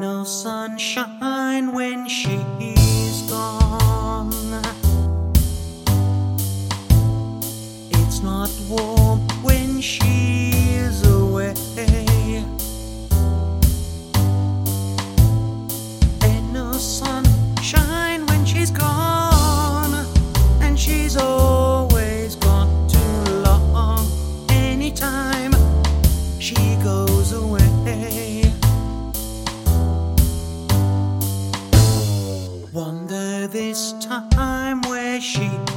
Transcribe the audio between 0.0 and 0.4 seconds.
no